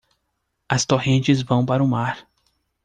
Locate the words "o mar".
1.83-2.27